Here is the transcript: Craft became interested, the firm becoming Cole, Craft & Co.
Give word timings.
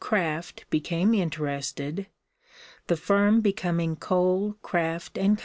Craft 0.01 0.65
became 0.71 1.13
interested, 1.13 2.07
the 2.87 2.97
firm 2.97 3.39
becoming 3.39 3.95
Cole, 3.95 4.57
Craft 4.63 5.13
& 5.13 5.13
Co. 5.21 5.35